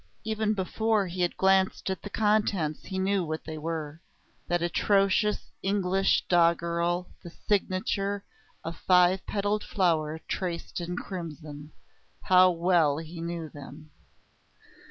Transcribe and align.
Even 0.23 0.55
before 0.55 1.05
he 1.05 1.21
had 1.21 1.37
glanced 1.37 1.87
at 1.91 2.01
the 2.01 2.09
contents 2.09 2.85
he 2.85 2.97
knew 2.97 3.23
what 3.23 3.43
they 3.43 3.59
were. 3.59 4.01
That 4.47 4.63
atrocious 4.63 5.51
English 5.61 6.23
doggerel, 6.27 7.11
the 7.21 7.29
signature 7.29 8.23
a 8.63 8.73
five 8.73 9.23
petalled 9.27 9.63
flower 9.63 10.19
traced 10.27 10.81
in 10.81 10.95
crimson! 10.97 11.71
How 12.23 12.49
well 12.49 12.97
he 12.97 13.21
knew 13.21 13.47
them! 13.49 13.91